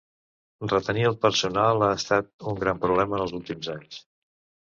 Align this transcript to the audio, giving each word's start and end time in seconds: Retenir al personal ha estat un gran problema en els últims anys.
Retenir 0.69 1.03
al 1.09 1.17
personal 1.25 1.85
ha 1.87 1.91
estat 1.97 2.47
un 2.53 2.57
gran 2.63 2.81
problema 2.87 3.17
en 3.19 3.27
els 3.27 3.35
últims 3.41 3.69
anys. 3.75 4.01